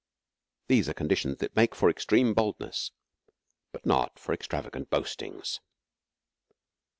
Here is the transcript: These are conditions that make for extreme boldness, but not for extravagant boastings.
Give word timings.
These 0.67 0.89
are 0.89 0.95
conditions 0.95 1.37
that 1.37 1.55
make 1.55 1.75
for 1.75 1.87
extreme 1.87 2.33
boldness, 2.33 2.89
but 3.71 3.85
not 3.85 4.17
for 4.17 4.33
extravagant 4.33 4.89
boastings. 4.89 5.59